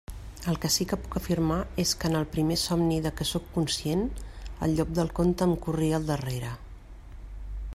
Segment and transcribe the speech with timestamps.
[0.51, 3.45] El que sí que puc afirmar és que en el primer somni de què sóc
[3.57, 4.01] conscient,
[4.67, 6.55] el llop del conte em corria al darrere.